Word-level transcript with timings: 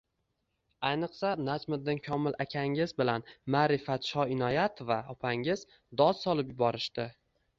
Ayniqsa, 0.91 1.33
Najmiddin 1.49 1.99
Komil 2.07 2.37
akangiz 2.45 2.95
bilan 3.03 3.27
Ma’rifat 3.55 4.09
Shoinoyatova 4.13 4.99
opangiz 5.15 5.65
dod 6.01 6.21
solib 6.25 6.53
yuborishdi 6.57 7.07